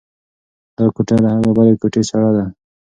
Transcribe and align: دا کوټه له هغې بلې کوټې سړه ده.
دا 0.77 0.85
کوټه 0.95 1.15
له 1.23 1.29
هغې 1.35 1.51
بلې 1.57 1.73
کوټې 1.81 2.01
سړه 2.09 2.29
ده. 2.35 2.45